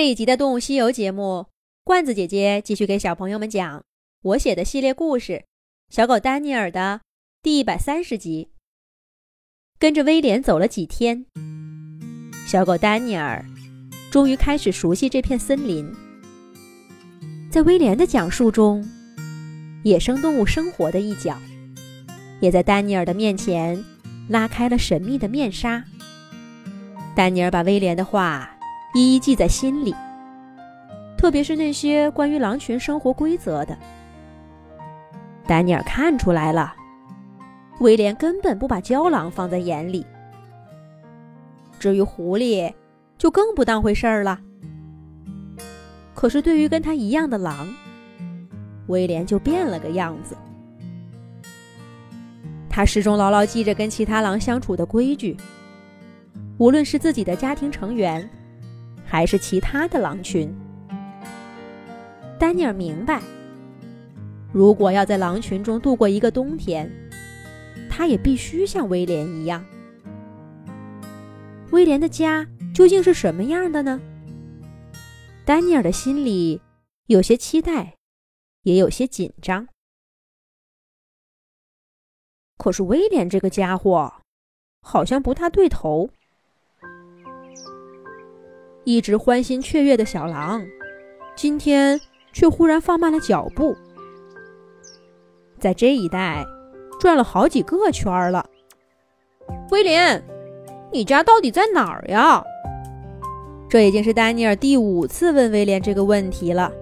[0.00, 1.44] 这一集的《动物西游》节目，
[1.84, 3.84] 罐子姐姐继续给小朋友们讲
[4.22, 5.32] 我写的系列故事
[5.90, 7.02] 《小狗丹尼尔》的
[7.42, 8.48] 第一百三十集。
[9.78, 11.26] 跟着威廉走了几天，
[12.46, 13.44] 小狗丹尼尔
[14.10, 15.86] 终于开始熟悉这片森林。
[17.50, 18.82] 在威廉的讲述中，
[19.84, 21.36] 野生动物生活的一角，
[22.40, 23.84] 也在丹尼尔的面前
[24.30, 25.84] 拉开了神秘的面纱。
[27.14, 28.56] 丹尼尔把威廉的话。
[28.92, 29.94] 一一记在心里，
[31.16, 33.76] 特别是那些关于狼群生活规则的。
[35.46, 36.74] 丹尼尔看出来了，
[37.78, 40.04] 威廉根本不把郊狼放在眼里。
[41.78, 42.72] 至于狐狸，
[43.16, 44.40] 就更不当回事儿了。
[46.12, 47.72] 可是对于跟他一样的狼，
[48.88, 50.36] 威廉就变了个样子。
[52.68, 55.36] 他始终牢牢记着跟其他狼相处的规矩，
[56.58, 58.28] 无论是自己的家庭成员。
[59.10, 60.54] 还是其他的狼群，
[62.38, 63.20] 丹尼尔明白，
[64.52, 66.88] 如果要在狼群中度过一个冬天，
[67.90, 69.64] 他也必须像威廉一样。
[71.72, 74.00] 威廉的家究竟是什么样的呢？
[75.44, 76.62] 丹尼尔的心里
[77.06, 77.96] 有些期待，
[78.62, 79.66] 也有些紧张。
[82.56, 84.22] 可是威廉这个家伙，
[84.82, 86.10] 好像不大对头。
[88.84, 90.64] 一直欢欣雀跃的小狼，
[91.36, 92.00] 今天
[92.32, 93.76] 却忽然放慢了脚步，
[95.58, 96.44] 在这一带
[96.98, 98.44] 转了好几个圈了。
[99.70, 100.22] 威廉，
[100.92, 102.42] 你家到底在哪儿呀？
[103.68, 106.72] 这已经是丹尼尔第五次问威廉这个问题了。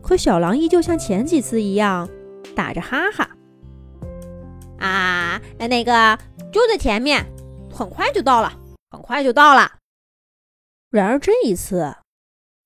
[0.00, 2.08] 可小狼依旧像前几次一样，
[2.54, 3.28] 打着哈哈。
[4.78, 6.18] 啊，那个
[6.50, 7.26] 就在前面，
[7.70, 8.52] 很快就到了，
[8.90, 9.70] 很快就到了。
[10.90, 11.94] 然而这一次，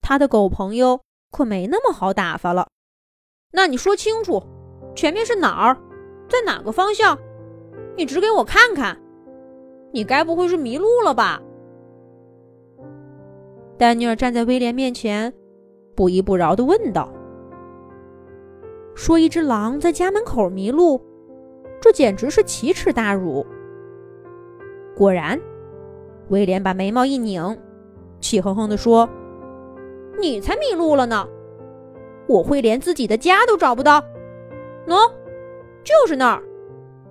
[0.00, 0.98] 他的狗朋友
[1.30, 2.69] 可没那么好打发了。
[3.53, 4.42] 那你说清楚，
[4.97, 5.77] 前面是哪儿，
[6.27, 7.19] 在哪个方向？
[7.98, 8.98] 你指给我看看。
[9.92, 11.40] 你该不会是迷路了吧？
[13.77, 15.33] 丹尼尔站在威廉面前，
[15.95, 17.12] 不依不饶地问道
[18.96, 21.01] ：“说一只狼在家门口迷路，
[21.80, 23.46] 这简直是奇耻大辱。”
[24.96, 25.39] 果然，
[26.30, 27.56] 威廉把眉毛一拧。
[28.24, 29.07] 气哼哼地说
[30.18, 31.29] ：“你才迷路了呢！
[32.27, 34.01] 我会连自己的家都找不到。
[34.86, 35.12] 喏，
[35.85, 36.42] 就是那儿，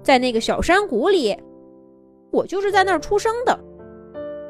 [0.02, 1.38] 在那个小山谷里，
[2.32, 3.56] 我就是在那儿出生的，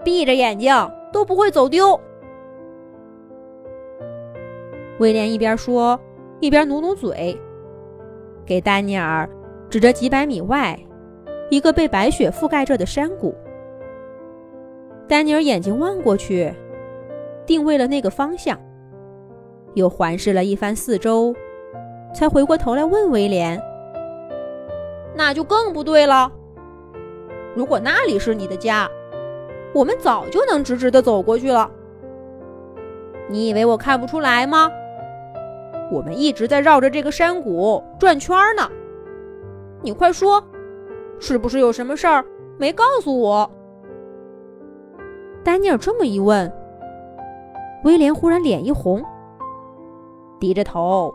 [0.05, 0.73] 闭着眼睛
[1.11, 1.99] 都不会走丢。”
[4.99, 5.99] 威廉一边说，
[6.39, 7.37] 一边努努嘴，
[8.45, 9.29] 给丹尼尔
[9.69, 10.79] 指着几百米外
[11.49, 13.35] 一个被白雪覆盖着的山谷。
[15.07, 16.51] 丹尼尔眼睛望过去，
[17.45, 18.57] 定位了那个方向，
[19.73, 21.35] 又环视了一番四周，
[22.13, 23.61] 才回过头来问威廉
[25.13, 26.31] ：“那就更不对了。
[27.53, 28.89] 如果那里是你的家，
[29.73, 31.69] 我们早就能直直的走过去了。
[33.27, 34.71] 你以为我看不出来吗？
[35.91, 38.67] 我们一直在绕着这个山谷转圈呢。
[39.81, 40.43] 你快说，
[41.19, 42.25] 是不是有什么事儿
[42.57, 43.51] 没告诉我？”
[45.43, 46.49] 丹尼尔这么一问，
[47.83, 49.03] 威廉忽然脸一红，
[50.39, 51.13] 低着头，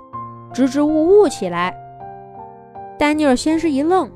[0.52, 1.74] 支支吾吾起来。
[2.98, 4.10] 丹尼尔先是一愣，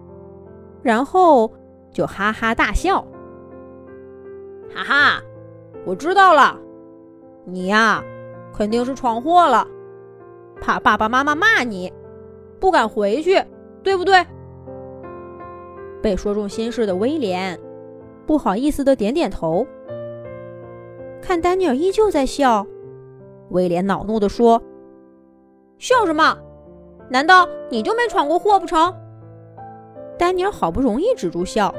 [0.82, 1.50] 然后
[1.90, 3.02] 就哈哈大笑
[4.74, 5.22] ：“哈哈，
[5.86, 6.58] 我知道了，
[7.46, 8.04] 你呀，
[8.54, 9.66] 肯定是闯祸了，
[10.60, 11.90] 怕爸爸妈妈骂你，
[12.60, 13.42] 不敢回去，
[13.82, 14.22] 对不对？”
[16.02, 17.58] 被说中心事的威廉
[18.26, 19.66] 不好意思的点点头。
[21.22, 22.66] 看丹尼尔依旧在笑，
[23.50, 24.60] 威廉恼怒地说
[25.78, 26.36] ：“笑什么？
[27.08, 28.92] 难道你就没闯过祸不成？”
[30.18, 31.72] 丹尼尔好不容易止住笑，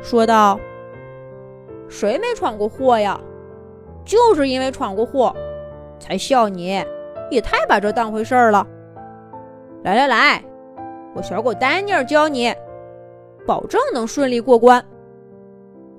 [0.00, 0.58] 说道
[1.88, 3.20] ：“谁没闯过祸呀？
[4.04, 5.34] 就是因为闯过祸，
[5.98, 6.82] 才笑你，
[7.30, 8.66] 也太把这当回事儿了。
[9.84, 10.42] 来来来，
[11.14, 12.50] 我小狗丹尼尔教你，
[13.46, 14.82] 保证能顺利过关。”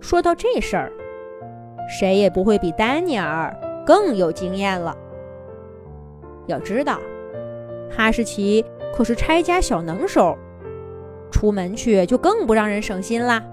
[0.01, 0.92] 说到这事儿。
[1.88, 3.56] 谁也不会比丹尼尔
[3.86, 4.95] 更有经验了。
[6.45, 7.00] 要知道，
[7.89, 8.63] 哈士奇
[8.94, 10.38] 可是拆家小能手，
[11.31, 13.44] 出门去就更不让人省心啦。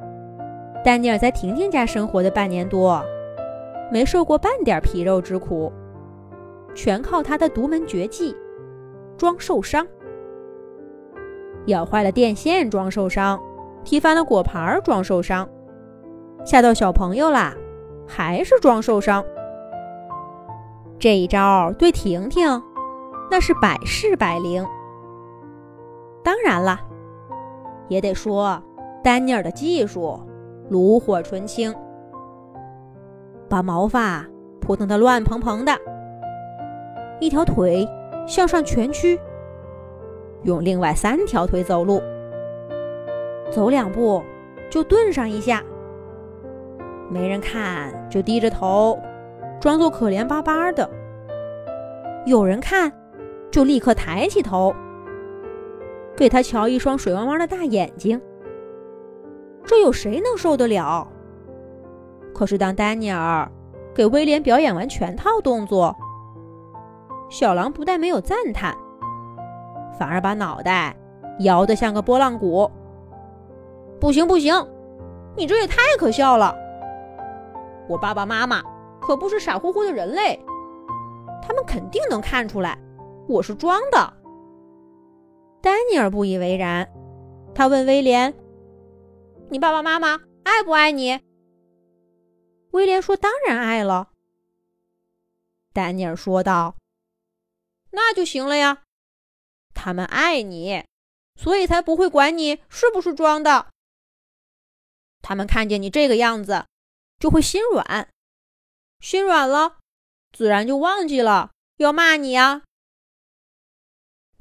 [0.84, 3.02] 丹尼尔在婷婷家生活的半年多，
[3.90, 5.72] 没受过半点皮肉之苦，
[6.74, 8.36] 全靠他的独门绝技——
[9.16, 9.86] 装受伤。
[11.66, 13.40] 咬坏了电线装受伤，
[13.84, 15.48] 踢翻了果盘装受伤，
[16.44, 17.54] 吓到小朋友啦！
[18.06, 19.24] 还是装受伤，
[20.98, 22.62] 这一招对婷婷
[23.30, 24.64] 那是百试百灵。
[26.22, 26.80] 当然了，
[27.88, 28.62] 也得说
[29.02, 30.18] 丹尼尔的技术
[30.70, 31.74] 炉火纯青，
[33.48, 34.24] 把毛发
[34.60, 35.72] 扑腾得乱蓬蓬的，
[37.20, 37.86] 一条腿
[38.26, 39.20] 向上蜷曲，
[40.44, 42.00] 用另外三条腿走路，
[43.50, 44.22] 走两步
[44.70, 45.62] 就顿上一下，
[47.14, 48.98] 没人看就低着头。
[49.60, 50.90] 装作可怜巴巴的，
[52.26, 52.92] 有人看，
[53.52, 54.74] 就立刻抬起头，
[56.16, 58.20] 给他瞧一双水汪汪的大眼睛。
[59.64, 61.06] 这有谁能受得了？
[62.34, 63.48] 可是当丹尼尔
[63.94, 65.96] 给威廉表演完全套动作，
[67.30, 68.76] 小狼不但没有赞叹，
[69.96, 70.94] 反而把脑袋
[71.38, 72.68] 摇得像个拨浪鼓。
[74.00, 74.52] 不行不行，
[75.36, 76.54] 你这也太可笑了！
[77.88, 78.62] 我爸爸妈妈。
[79.00, 80.42] 可不是傻乎乎的人类，
[81.42, 82.78] 他们肯定能看出来
[83.28, 84.16] 我是装的。
[85.60, 86.90] 丹尼尔不以为然，
[87.54, 88.32] 他问威廉
[89.50, 91.20] ：“你爸爸妈妈爱不爱你？”
[92.72, 94.08] 威廉说：“当然爱了。”
[95.74, 96.76] 丹尼尔说道
[97.92, 98.84] ：“那就行了呀，
[99.74, 100.82] 他们爱你，
[101.38, 103.66] 所以才不会管你是不是装的。
[105.20, 106.64] 他们看见你这个样子，
[107.24, 108.10] 就会心软。”
[109.00, 109.78] 心软了，
[110.30, 112.64] 自然就忘记了要骂你呀。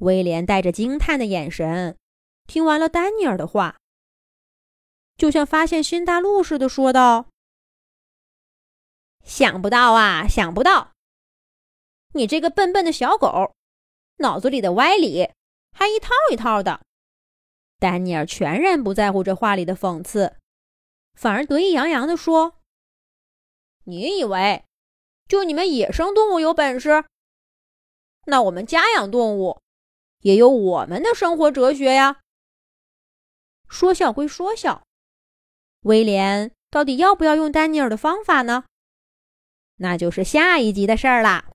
[0.00, 1.96] 威廉带着惊叹的眼神
[2.46, 3.78] 听完了丹尼尔的话，
[5.16, 7.30] 就像发现新大陆似的说道
[9.24, 10.92] ：“想不到啊，想不到！
[12.12, 13.54] 你这个笨笨的小狗，
[14.18, 15.32] 脑子里的歪理
[15.72, 16.82] 还一套一套的。”
[17.80, 20.36] 丹尼尔全然不在乎这话里的讽刺，
[21.14, 22.60] 反而得意洋洋地说。
[23.84, 24.64] 你以为
[25.28, 27.04] 就你们野生动物有本事？
[28.26, 29.60] 那我们家养动物
[30.20, 32.20] 也有我们的生活哲学呀。
[33.68, 34.86] 说笑归说笑，
[35.80, 38.64] 威廉到底要不要用丹尼尔的方法呢？
[39.76, 41.52] 那就是下一集的事儿啦。